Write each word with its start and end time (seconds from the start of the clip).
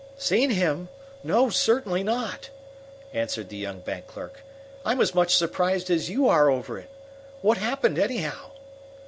"Seen 0.17 0.49
him? 0.49 0.89
No, 1.23 1.51
certainly 1.51 2.01
not!" 2.01 2.49
answered 3.13 3.49
the 3.49 3.55
young 3.55 3.81
bank 3.81 4.07
clerk. 4.07 4.39
"I'm 4.83 4.99
as 4.99 5.13
much 5.13 5.35
surprised 5.35 5.91
as 5.91 6.09
you 6.09 6.27
are 6.27 6.49
over 6.49 6.79
it. 6.79 6.89
What 7.43 7.59
happened, 7.59 7.99
anyhow?" 7.99 8.49